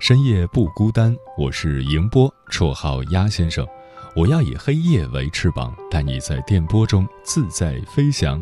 [0.00, 1.14] 深夜不孤单。
[1.36, 3.66] 我是迎波，绰号鸭先生。
[4.14, 8.40] 我要以黑夜为翅膀，带你在电波中自在飞翔。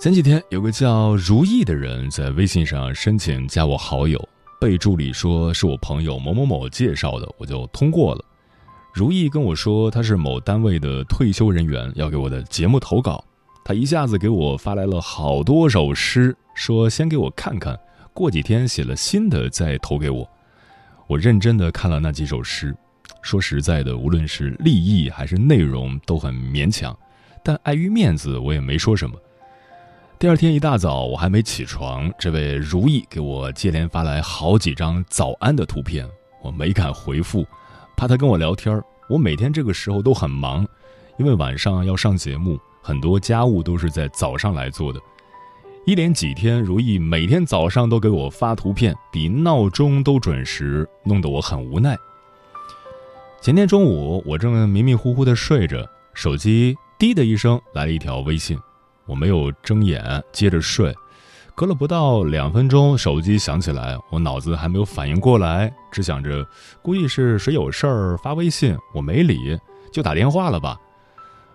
[0.00, 4.26] 前几天有个叫如意的人在微信上申请加我好友，
[4.58, 8.24] 备注里说是我朋友某某某介绍的，我就通过了。
[8.94, 13.22] 如意跟我说，他是某单位的退休人员，要给我的节目投稿。
[13.62, 17.78] 他一下子给我发来了好多首诗，说先给我看看，
[18.16, 20.26] 过几天写了新的再投给我。
[21.06, 22.74] 我认真的看了那几首诗，
[23.20, 26.96] 说实在的，无论是立意还是内容都很勉强，
[27.44, 29.14] 但碍于面子，我也没说什么。
[30.18, 36.08] 第二天一大早，我还没起床，这位如意给我接连发来好几张早安的图片，
[36.42, 37.46] 我没敢回复。
[37.98, 40.66] 怕他跟我聊天我每天这个时候都很忙，
[41.18, 44.98] 因为晚上要上节目，很多家务都是在早上来做的。
[45.86, 51.96] 一连几天，如意每天早上都给我发图片，比闹钟都准时，弄得我很无奈。
[53.40, 58.58] 前天中午，我正迷迷糊糊的睡着，手机滴的一声来了一条微信，
[59.06, 60.92] 我没有睁眼，接着睡。
[61.54, 66.44] 隔了不到两分钟，手机响起来，我脑子还没有反应过来，只想着
[66.82, 69.56] 估计是谁有事儿发微信，我没理，
[69.92, 70.76] 就打电话了吧。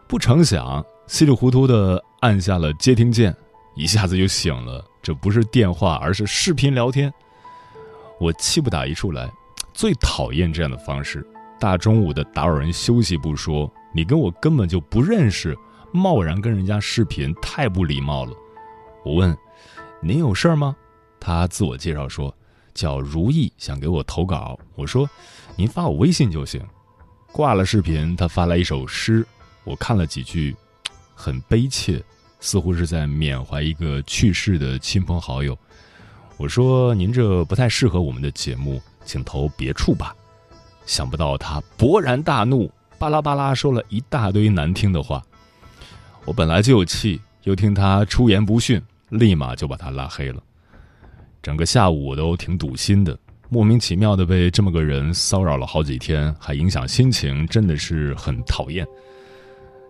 [0.07, 3.35] 不成想，稀里糊涂的按下了接听键，
[3.81, 4.85] 一下子就醒了。
[5.01, 7.11] 这不是电话，而是视频聊天。
[8.19, 9.27] 我气不打一处来，
[9.73, 11.27] 最讨厌这样的方式。
[11.59, 15.57] 大中午的打扰人休息不说，你跟我根本就不认识，
[15.91, 18.33] 贸然跟人家视频，太不礼貌了。
[19.03, 19.35] 我问。
[20.03, 20.75] 您有事儿吗？
[21.19, 22.35] 他自我介绍说，
[22.75, 24.57] 叫如意，想给我投稿。
[24.75, 25.09] 我说，
[25.55, 26.59] 您发我微信就行。
[27.31, 29.25] 挂了视频，他发来一首诗，
[29.63, 30.55] 我看了几句，
[31.13, 32.03] 很悲切，
[32.41, 35.57] 似乎是在缅怀一个去世的亲朋好友。
[36.35, 40.13] 我说，您这不太适合我们的节目，请投别处吧。
[40.85, 45.23] 想不到他勃然大怒，巴拉巴拉说了一大堆难听的话。
[46.25, 48.81] 我本来就有气，又听他出言不逊。
[49.09, 50.41] 立马就把他拉黑了。
[51.43, 53.17] 整个下午我都挺堵心的，
[53.49, 58.87] 莫名其妙的被这么个人骚扰了好几天，还影响心情，真的是很讨厌。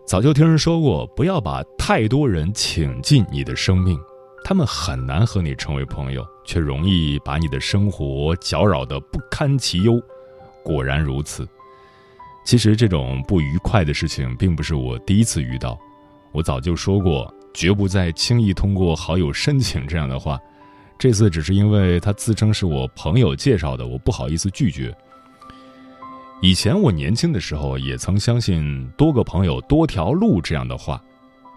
[0.06, 3.98] 早就听人说过，不要把太多人请进你的生命，
[4.44, 10.02] 他们很难和你成为朋友，却容易把你的生活搅扰得不堪其忧。
[10.64, 11.48] 果然如此。
[12.44, 15.80] 其实这种不愉快的事情并不是我第一次遇到，
[16.32, 17.34] 我早就说过。
[17.54, 20.40] 绝不再轻易通过好友申请这样的话，
[20.98, 24.96] 这次只是因为他自称是我朋友介绍的，我不好意思拒绝。
[26.44, 31.00] 以前我年轻的时候也曾相信“多个朋友多条路”这样的话，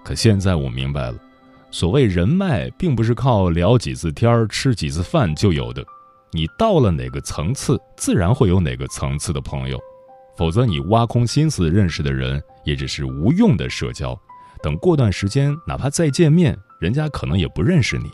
[0.05, 1.19] 可现在我明白了，
[1.71, 5.83] 所谓人脉并不是靠聊几次天儿、吃几次饭就有的，
[6.33, 9.81] 你到了哪个层次，自然会有哪个层次的朋友，
[10.37, 14.15] 否则你挖空心思认识的人，也只是无用的社交。
[14.63, 18.11] 等过段时间，哪怕再见面，人家可能也不认识你。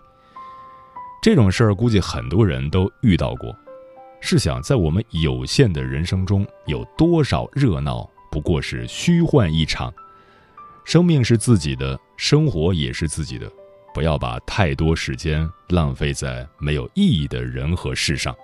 [1.21, 3.53] 这种事儿估计很多人都遇到过。
[4.21, 9.93] 试想，在我们有限的人生中，有多少热闹不过是虚幻一场？
[10.85, 13.51] 生命是自己的，生活也是自己的，
[13.95, 18.35] 不要把太多时间浪费在没有意义的人和事上。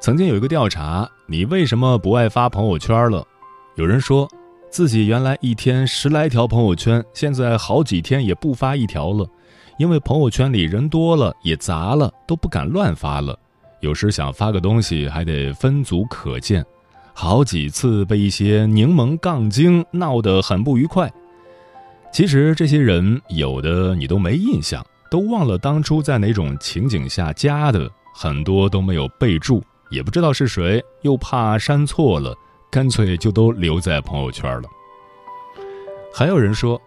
[0.00, 3.26] 曾经有一个调查，你为什么不爱发朋友圈了？
[3.76, 4.28] 有人说。
[4.70, 9.28] 自己原来一天十来条朋友圈，现在好几天也不发一条了，
[9.82, 13.36] 因为朋友圈里人多了也杂了，都不敢乱发了。
[13.80, 16.64] 有时想发个东西，还得分组可见，
[17.12, 21.12] 好几次被一些柠檬杠精闹得很不愉快。
[22.12, 32.32] 其实这些人有的你都没印象，都忘了当初在哪种情景下加的，很多都没有备注，也不知道是谁，又怕删错了，
[32.70, 34.68] 干脆就都留在朋友圈了。
[36.14, 36.80] 还有人说，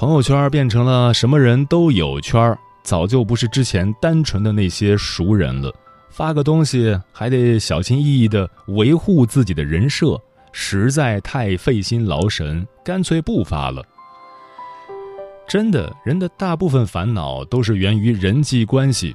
[0.00, 5.70] 朋友圈变成了什么人都有圈，早就不是之前单纯的那些熟人了。
[6.08, 10.18] 发个东西还得小心翼翼地维护自己的人设，
[10.52, 13.84] 实在太费心劳神，干脆不发了。
[15.46, 19.14] 真的，人的大部分烦恼都是源于人际关系。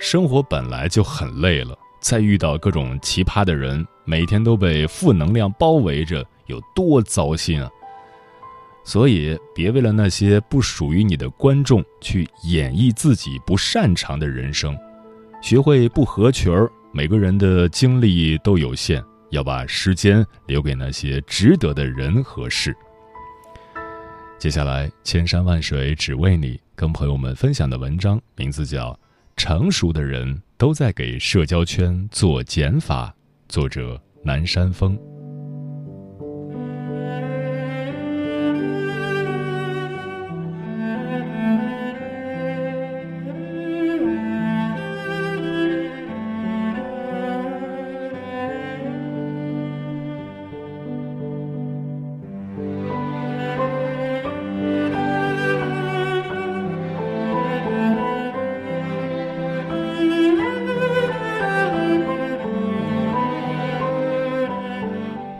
[0.00, 7.70] 生活本来就很累了，再遇到各种奇葩的人，每天都被负能量包围着，有多糟心啊！
[8.84, 14.76] 所以，别为了那些不属于你的观众去演绎自己不擅长的人生。
[15.40, 22.74] 学会不合群儿，每个人的精力都有限，要把时间留给那些值得的人和事。
[24.38, 28.92] 接下来，千山万水只为你，跟朋友们分享的文章名字叫
[29.36, 33.08] 《成熟的人都在给社交圈做减法》，
[33.48, 34.98] 作者南山峰。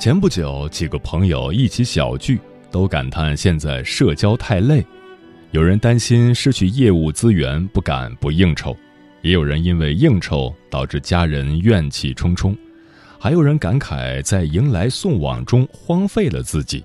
[0.02, 2.40] 前不久，几个朋友一起小聚，
[2.72, 4.84] 都感叹现在社交太累。
[5.52, 8.76] 有人担心失去业务资源，不敢不应酬；
[9.20, 12.52] 也有人因为应酬导致家人怨气冲冲；
[13.16, 16.84] 还有人感慨在迎来送往中荒废了自己。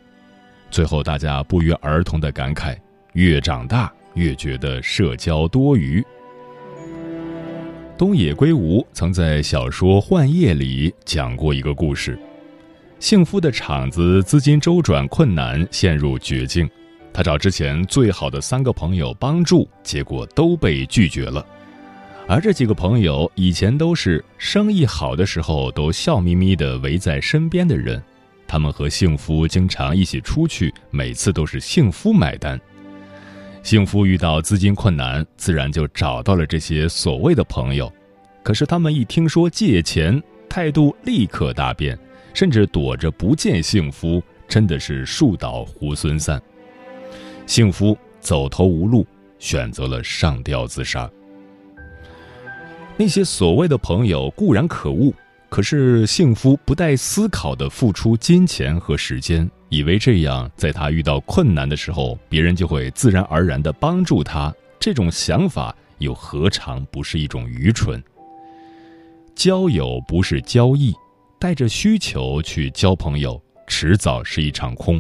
[0.70, 2.78] 最后，大家不约而同的感慨：
[3.14, 6.06] 越长大，越觉得社交多余。
[7.98, 12.16] 东野圭吾曾在小说《幻夜》里讲过一个故事。
[13.00, 16.68] 幸福的厂子资金周转困难，陷入绝境。
[17.14, 21.46] 他找之前最好的三个朋友帮助，结果都被拒绝了。
[22.28, 28.02] 而这几个朋友以前都是生意好的时候都笑眯眯地围在身边的人，
[28.48, 32.60] 他们和幸福经常一起出去，每次都是幸福买单。
[33.64, 37.92] 幸福遇到资金困难，自然就找到了这些所谓的朋友。
[38.44, 41.98] 可是他们一听说借钱，态度立刻大变。
[42.38, 46.40] 甚至躲着不见幸福，真的是树倒猢狲散。
[47.48, 49.04] 幸福走投无路，
[49.40, 51.10] 选择了上吊自杀。
[52.96, 55.12] 那些所谓的朋友固然可恶，
[55.50, 64.54] 可是幸福不带思考的付出金钱和时间，以为这样在他遇到困难的时候，别人就会自然而然的帮助他。
[64.80, 68.00] 这种想法又何尝不是一种愚蠢？
[69.34, 70.94] 交友不是交易。
[71.40, 75.00] 带着需求去交朋友，迟早是一场空。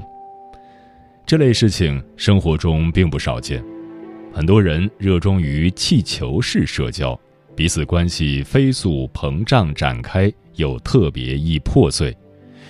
[1.25, 3.63] 这类事情生活中并不少见，
[4.31, 7.19] 很多人热衷于气球式社交，
[7.55, 12.15] 彼此关系飞速膨胀展开，又特别易破碎。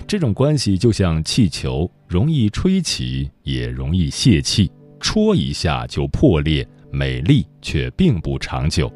[0.08, 8.90] 这种关系就像气球，容易吹起，也容易泄气，戳一下就破裂，美丽却并不长久。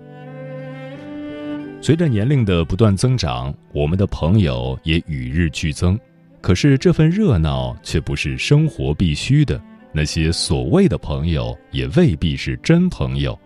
[1.84, 6.00] 随着年龄的不断增长，我们的朋友也与日俱增，
[6.40, 9.60] 可是这份热闹却不是生活必须的。
[9.92, 13.38] 那些所谓的朋友也未必是真朋友。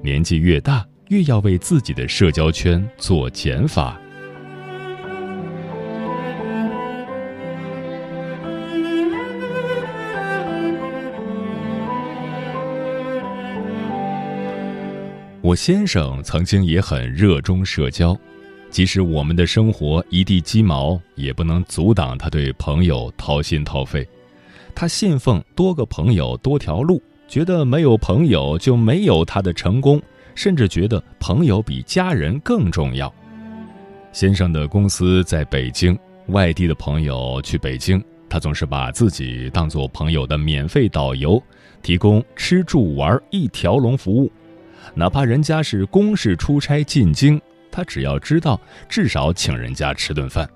[0.00, 3.99] 年纪越大，越要为自己的社交圈做减法。
[15.50, 18.16] 我先生曾经也很热衷社交，
[18.70, 24.08] 即使我们的生活一地鸡毛，也不能阻挡他对朋友掏心掏肺。
[24.76, 30.00] 他信奉多个朋友多条路，觉得没有朋友就没有他的成功，
[30.36, 33.12] 甚至觉得朋友比家人更重要。
[34.12, 41.42] 先生的公司在北京，外地的朋友去北京，他总是把自己当做朋友的免费导游，
[41.82, 44.30] 提供吃住玩一条龙服务。
[44.94, 50.48] 哪怕人家是公事出差进京，他只要知道，至少请人家吃顿饭。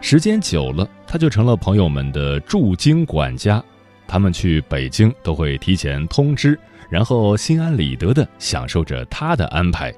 [0.00, 3.62] 时间久了，他就成了朋友们的驻京管家。
[4.06, 9.92] 他们去北京都会提前通知，然后心安理得地享受着他的安排。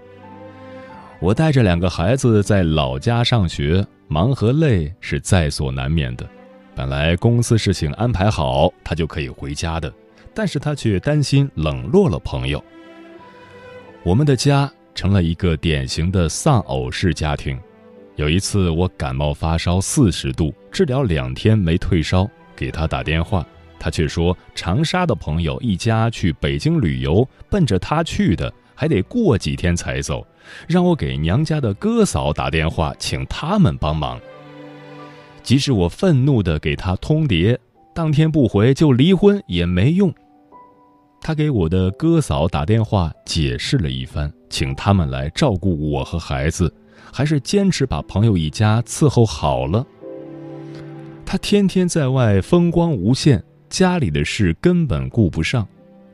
[1.20, 6.26] 我带着两个孩子在老家上学，忙和累是在所难免的。
[6.74, 9.92] 本来公司事情安排好，他就可以回家的，
[10.34, 12.64] 但是他却担心冷落了朋友。
[14.02, 17.58] 我们的家成了一个典型的丧偶式家庭。
[18.16, 23.46] 有一次，我感冒发烧四十度，治疗两天没退烧，给他打电话，
[23.78, 30.26] 他却说长沙的朋友一家去北京旅游，奔着他去的，还得过几天才走，
[30.66, 34.18] 让我给娘家的哥嫂打电话，请他们帮忙。
[35.42, 37.56] 即使我愤怒地给他通牒，
[37.94, 40.12] 当天不回就离婚也没用。
[41.20, 46.72] 他给我的哥嫂打电话解释了一番，请他们来照顾我和孩子。
[47.12, 49.84] 还是坚持把朋友一家伺候好了。
[51.26, 55.66] 他天天在外风光无限，家里的事根本顾不上。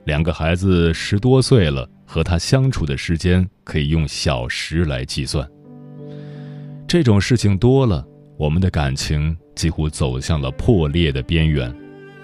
[0.04, 5.46] 两个孩子十多岁了，和他相处的时间可以用小时来计算。
[6.88, 8.06] 这种事情多了，
[8.38, 11.74] 我们的感情几乎走向了破裂的边缘。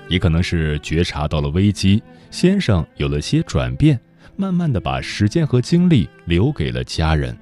[0.08, 3.98] 也可能是觉察到了危机，先生有了些转变，
[4.36, 7.36] 慢慢的把时间和精力留给了家人。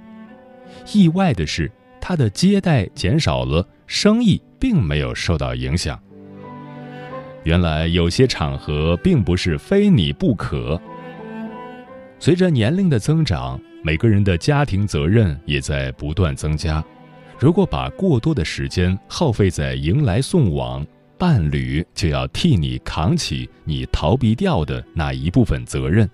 [0.92, 6.00] 意外的是，他的接待减少了，生意并没有受到影响。
[7.44, 10.80] 原来有些场合并不是非你不可。
[12.18, 16.84] 随着年龄的增长，每个人的家庭责任也在不断增加。
[17.38, 20.86] 如果把过多的时间耗费在迎来送往，
[21.20, 26.08] 伴侣就要替你扛起你逃避掉的那一部分责任。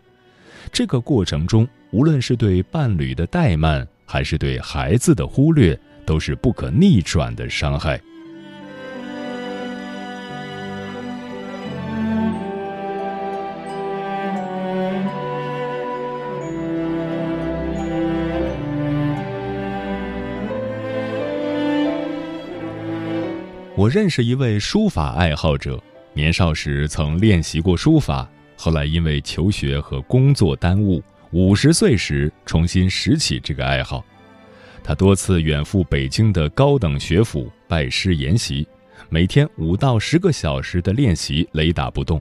[0.73, 8.01] 这个过程中，无论是对伴侣的怠慢，还是对孩子的忽略，都是不可逆转的伤害。
[23.77, 25.79] 我认识一位书法爱好者，
[26.15, 31.03] 年少时曾练习过书法，后来因为求学和工作耽误。
[31.33, 34.03] 五十岁时重新拾起这个爱好，
[34.83, 38.67] 他多次远赴北京的高等学府拜师研习，
[39.11, 42.19] 每天五到十个小时的练习雷打不动，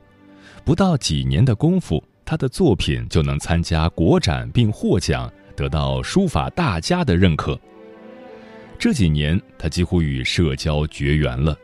[0.65, 7.57] 不到几年的功夫，他的作品就能参加国展并获奖，得到书法大家的认可。
[8.77, 11.57] 这几年他几乎与社交绝缘了，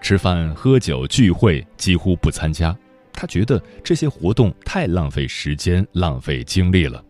[0.00, 2.76] 吃饭喝酒聚会几乎不参加。
[3.12, 7.02] 他觉得这些活动太浪费时间、浪费精力了，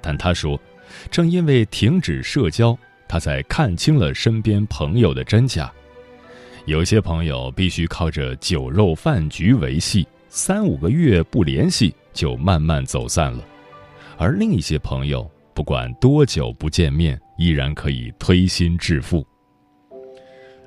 [0.00, 0.60] 但他说，
[1.10, 2.76] 正因为停止社交，
[3.06, 5.72] 他才看清了身边朋友的真假。
[6.64, 13.38] 有些朋友必须靠着酒肉饭局维系，三五个月不联系就慢慢走散了；
[14.16, 19.26] 而另一些朋友，不管多久不见面，依然可以推心置腹。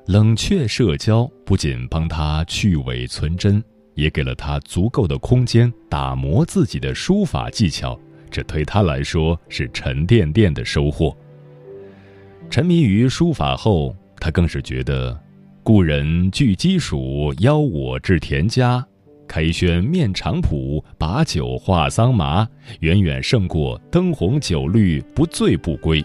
[0.07, 3.63] 冷却社交不仅帮他去伪存真。
[3.95, 7.99] 也给了他足够的空间打磨自己的书法技巧，
[8.31, 11.13] 这对他来说是沉甸甸的收获。
[12.49, 15.21] 沉迷于书法后，他更是觉得
[15.63, 18.87] “故人具鸡黍，邀我至田家，
[19.27, 22.47] 开轩面场圃，把酒话桑麻”，
[22.79, 26.01] 远远胜过灯红酒绿不醉不归。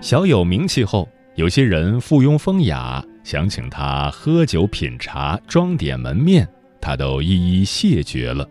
[0.00, 3.04] 小有名气后，有些人附庸风雅。
[3.24, 6.48] 想请他喝酒品茶、装点门面，
[6.80, 8.48] 他都一一谢绝了。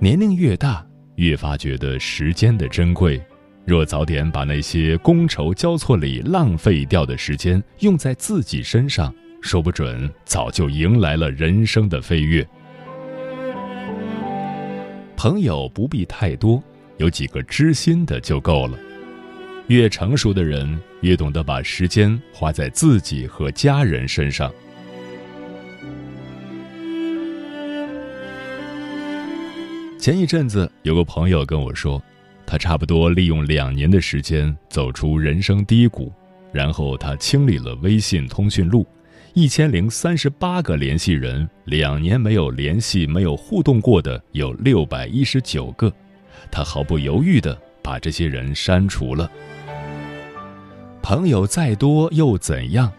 [0.00, 3.22] 年龄越大，越发觉得时间的珍贵。
[3.64, 12.44] 若早点把那些觥筹交错里浪费掉的时间用在自己身上，说不准早就迎来了人生的飞跃。
[15.16, 16.60] 朋友不必太多，
[16.96, 18.76] 有几个知心的就够了。
[19.70, 24.52] 越成熟的人，越懂得把时间花在自己和家人身上。
[29.96, 32.02] 前一阵子，有个朋友跟我说，
[32.44, 36.12] 他差不多利用两年的时间走出人生低谷，
[36.52, 38.84] 然后他清理了微信通讯录，
[39.34, 45.92] 一千零三十八个联系人，两年没有联系、没有互动过的有六百一十九个，
[46.50, 49.30] 他毫不犹豫的把这些人删除了。
[51.02, 52.90] 朋友再多又怎样？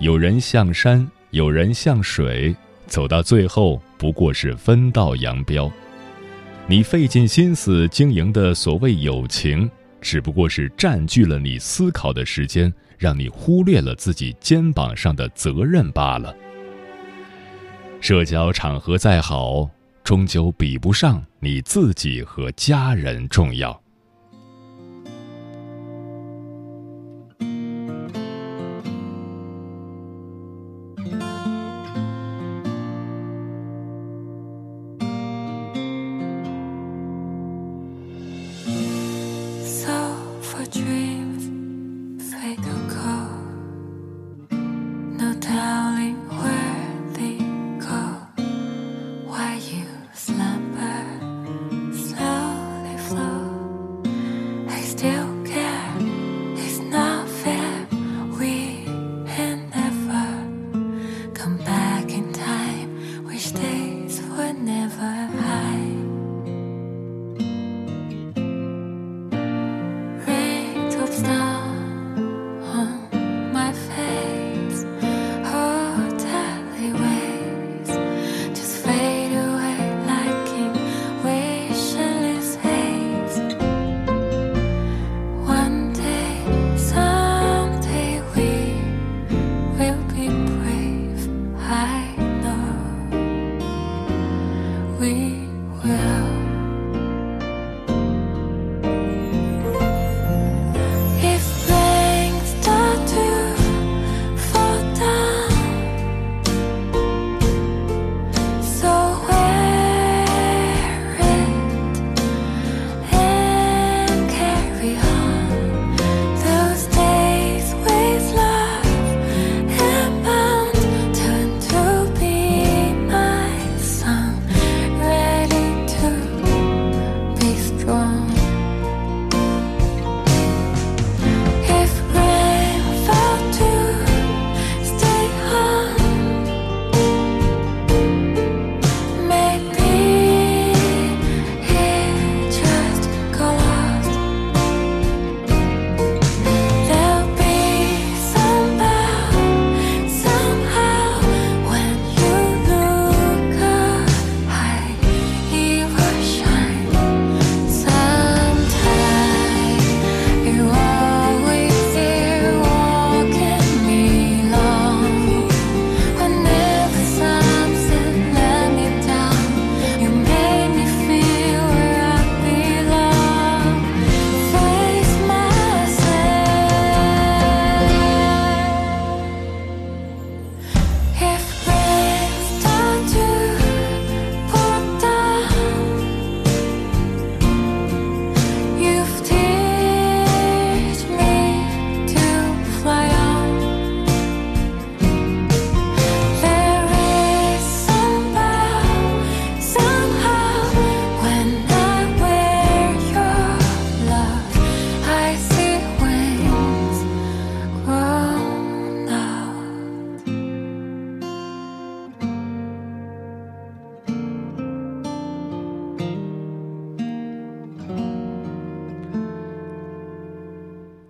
[0.00, 2.54] 有人像山，有人像水，
[2.86, 5.70] 走到最后不过是分道扬镳。
[6.66, 9.70] 你费尽心思经营的所谓友情，
[10.00, 16.34] 只不过是占据了你思考的时间，让你忽略了自己肩膀上的责任罢了。
[18.00, 19.68] 社交场合再好，
[20.02, 23.80] 终究比不上你自己和家人重要。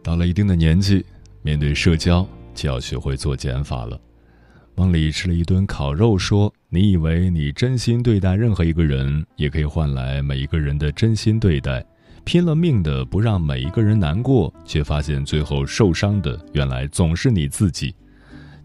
[0.05, 1.03] 到了一定的年纪，
[1.41, 3.99] 面对社交就要学会做减法了。
[4.75, 11.83] 梦里吃了一顿烤肉，说：“你以为你真心对待任何一个人，也可以换来每一个人的真心对待，
[12.23, 17.95] 拼了命的不让每一个人难过，却发现最后受伤的原来总是你自己。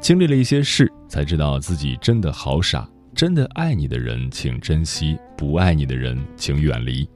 [0.02, 2.86] 经历了一些事，才知道自己真的好傻。
[3.16, 7.08] 真的爱你的人，请珍惜；不爱你的人，请远离。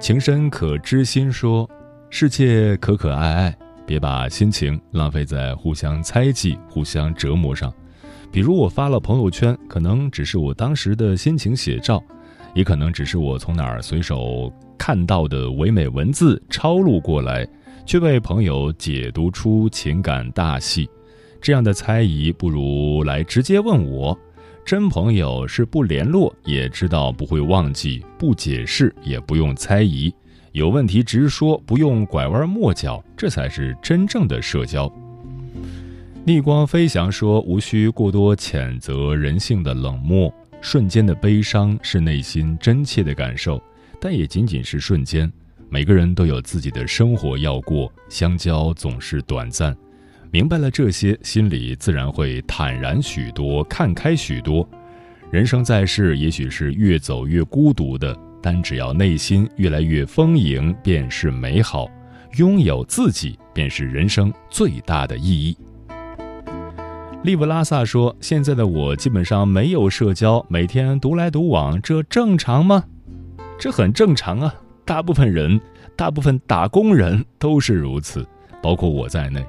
[0.00, 1.68] 情深可知心，说
[2.14, 7.72] 世界可可爱爱，别把心情浪费在互相猜忌、互相折磨上。”
[8.30, 12.04] 比如我发了朋友圈，可能只是我当时的心情写照，
[12.54, 17.48] 也可能只是我从哪儿随手看到的唯美文字抄录过来，
[17.86, 20.86] 却被朋友解读出情感大戏。
[21.40, 24.16] 这样的猜疑，不如来直接问我。
[24.66, 30.14] 真朋友是不联络也知道不会忘记，不解释也不用猜疑，
[30.52, 34.92] 有问题直说，不用拐弯抹角，这才是真正的社交。
[36.24, 43.60] 逆光飞翔说：“无需过多谴责人性的冷漠，瞬间的悲伤是内心真切的感受，
[43.98, 45.30] 但也仅仅是瞬间。
[45.70, 49.74] 每个人都有自己的生活要过，相交总是短暂。
[50.30, 54.68] 明白了这些，心里自然会坦然许多，看开许多。
[55.30, 61.88] 人生在世，也许是越走越孤独的，但只要内心越来越丰盈，便是美好。
[62.38, 65.56] 拥有自己，便是人生最大的意义。”
[67.22, 72.82] 利布拉萨说：“现在的我基本上没有社交，每天独来独往，这正常吗？
[73.58, 74.52] 这很正常啊，
[74.84, 75.60] 大部分人，
[75.94, 78.26] 大部分打工人都是如此，
[78.60, 79.46] 包括我在内。”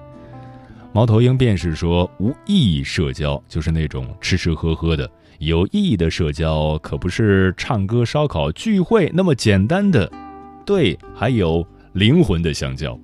[0.93, 10.07] 猫头鹰便是说：“无意义社交就是那种吃吃喝喝的，有意义的社交可不是唱歌、烧烤、聚会那么简单的，
[10.63, 12.97] 对，还有灵魂的相交。”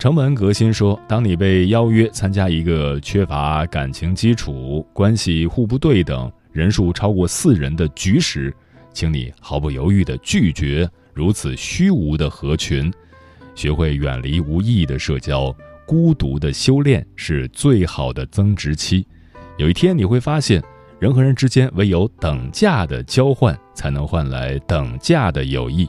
[0.00, 8.50] 城门革新说：“当你被邀约参加一个缺乏感情基础、关系互不对等、人数超过四人的局时，
[8.94, 12.90] 请你毫不犹豫地拒绝如此虚无的合群，
[13.54, 15.54] 学会远离无意义的社交。
[15.86, 19.06] 孤独的修炼是最好的增值期。
[19.58, 20.62] 有一天你会发现，
[20.98, 25.88] 人和人之间唯有等价的交换，才能换来等价的友谊。”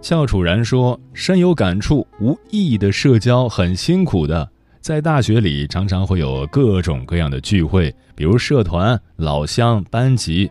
[0.00, 4.48] 笑楚然说：“深有感触，无意义的社交很辛苦的。
[4.80, 10.50] 在大学里，常常会有各种各样的聚会，比如社团、老乡、班级，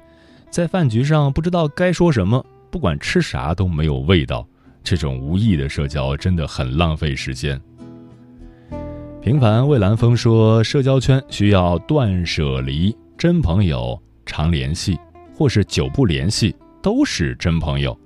[0.52, 4.48] 在饭局上不知道该说什么，不管吃啥都没有味道。
[4.84, 7.60] 这种无意的社交真的很浪费时间。”
[9.22, 14.98] 平凡蔚蓝风说：“社交圈需要断舍离，真朋友常联系，
[15.34, 17.98] 或是久不联系，都是真朋友。”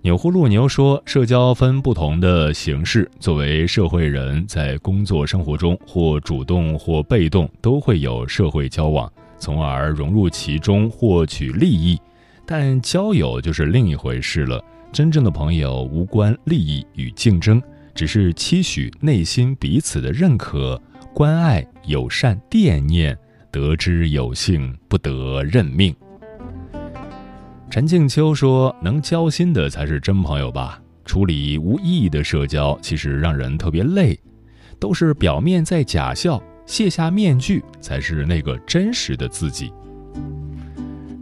[0.00, 12.00] 钮祜禄牛说：“社交分不同的形式，作为社会人，在工作生活中或主动或被动都会有社会交往，从而融入其中获取利益。
[12.46, 14.64] 但交友就是另一回事了。
[14.92, 17.62] 真正的朋友无关利益与竞争，
[17.94, 20.80] 只是期许内心彼此的认可、
[21.14, 23.16] 关爱、友善、惦念。
[23.50, 25.94] 得之有幸，不得认命。”
[27.70, 30.80] 陈静秋说：“能交心的才是真朋友吧？
[31.04, 34.18] 处理无意义的社交，其实让人特别累，
[34.78, 39.72] 都是表面在假笑，卸下面具才是那个真实的自己。”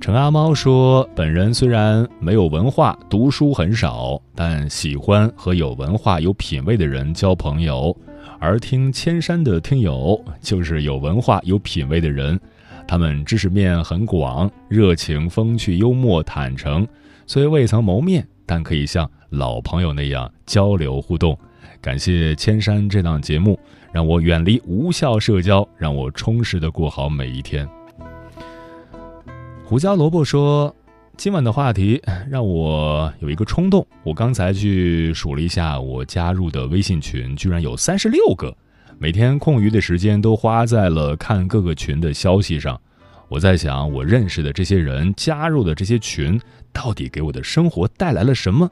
[0.06, 7.92] 陈阿猫说：“本人虽然没有文化，读书很少，但喜欢和有文化、有品位的人交朋友，
[8.38, 12.38] 而听千山的听友就是有文化、有品位的人。”
[12.86, 16.86] 他们知识面很广，热情、风趣、幽默、坦诚。
[17.26, 21.36] 虽未曾谋面，但可以像老朋友那样交流互动。
[21.80, 23.58] 感谢千山这档节目，
[23.90, 27.68] 让我远离无效社交，让我充实的过好每一天。
[29.68, 30.72] 胡椒萝卜说
[31.18, 32.00] ：“今晚的话题
[32.30, 38.56] 让我有一个冲动，我刚才去数了一下，我加入的微信群居然有三十六个。”
[38.96, 42.80] 每天空余的时间都花在了看各个群的消息上，
[43.28, 46.40] 我在想，我认识的这些人加入的这些群，
[46.72, 48.70] 到底给我的生活带来了什么？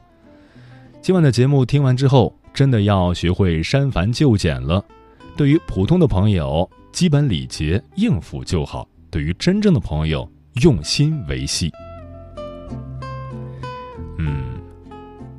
[1.01, 4.81] 今晚的节目听完之后，真的要学会删繁就简了。
[5.35, 10.27] 对于普通的朋友，基本礼节应付就好；对于真正的朋友，
[10.61, 11.71] 用心维系。
[14.17, 14.43] 嗯。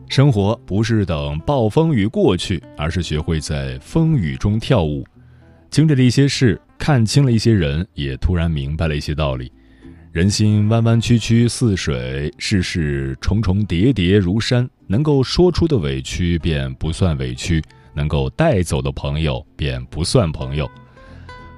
[0.08, 5.04] 生活不是等暴风雨过去，而是学会在风雨中跳舞。
[5.68, 9.52] 经历了一些事，看清了一些人，也突然明白了一些道理。
[10.12, 14.68] 人心弯弯曲曲似水，世事重重叠叠如山。
[14.86, 17.60] 能够说出的委屈便不算委屈，
[17.92, 20.70] 能够带走的朋友便不算朋友。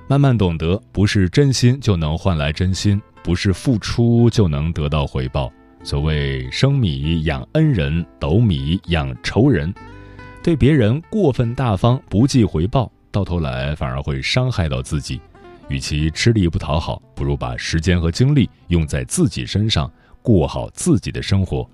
[0.08, 5.52] 慢慢懂得，不是真心就能换来真心，不是付出就能得到回报。
[5.82, 9.70] 所谓生米养恩人，斗米养仇人。
[10.42, 15.20] 对别人过分大方，不计回报，到头来反而会伤害到自己。
[15.68, 21.68] 与其吃力不讨好，不如把时间和精力用在自己身上，过好自己的生活。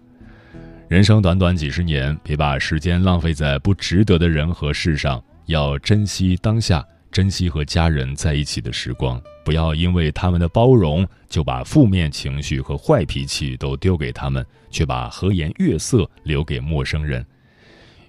[0.88, 9.22] 人生短短几十年，别把时间浪费在不值得的人和事上，要珍惜当下，珍惜和家人在一起的时光。
[9.44, 17.24] 不要因为他们的包容，就把负面情绪和坏脾气都丢给他们，却把和颜悦色留给陌生人。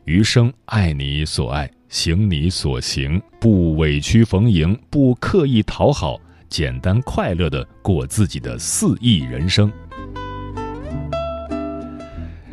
[0.06, 9.72] 余生爱你所爱，行你所行，不委屈逢迎，不刻意讨好，简单快乐的过自己的肆意人生。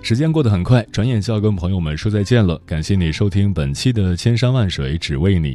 [0.03, 2.59] 时间过得很快，转眼就要跟朋友们说再见了。
[2.66, 5.55] 感谢你收听本期的《千山万水只为你》。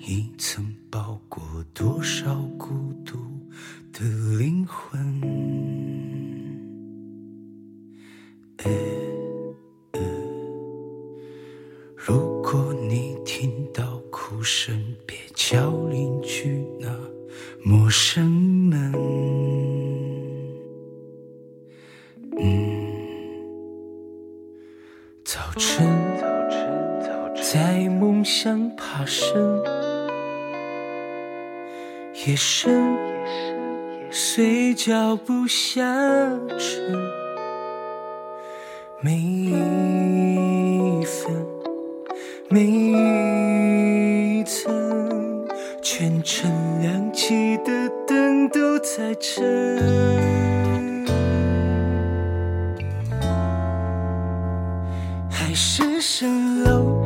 [55.51, 57.03] 海市蜃楼，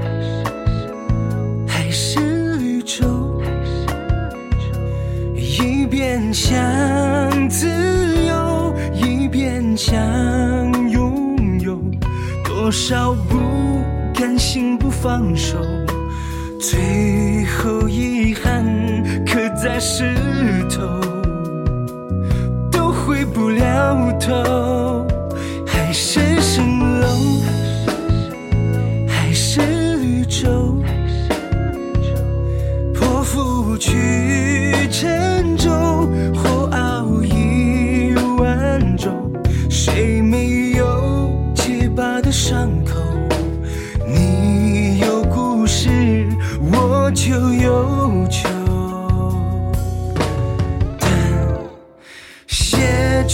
[1.67, 3.41] 还是绿洲，
[5.35, 7.67] 一边想自
[8.27, 9.97] 由，一边想
[10.91, 11.75] 拥有，
[12.43, 13.39] 多少不
[14.13, 15.57] 甘心不放手。
[16.59, 18.63] 最后遗憾
[19.25, 20.03] 刻在石
[20.69, 20.83] 头，
[22.71, 24.74] 都回不了头。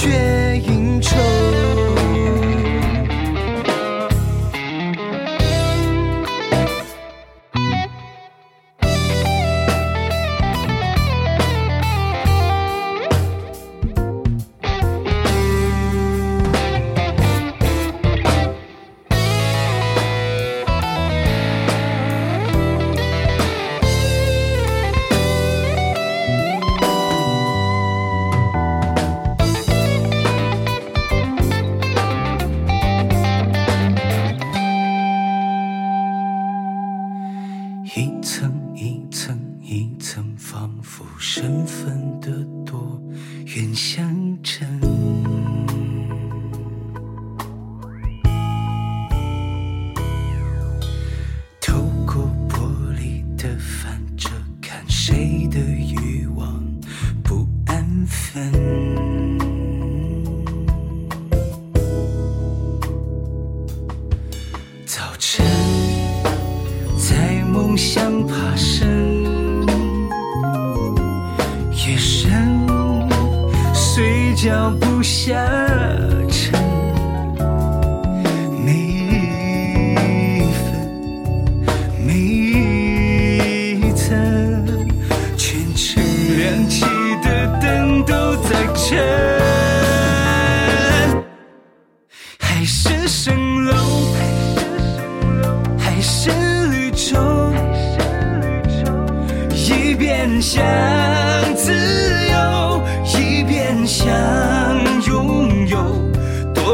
[0.02, 0.31] 脚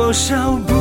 [0.07, 0.76] 多少